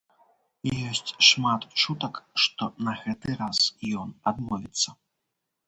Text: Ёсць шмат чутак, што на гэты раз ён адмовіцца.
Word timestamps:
Ёсць 0.91 1.13
шмат 1.27 1.61
чутак, 1.83 2.17
што 2.45 2.71
на 2.89 2.95
гэты 3.03 3.37
раз 3.45 3.59
ён 4.01 4.19
адмовіцца. 4.35 4.89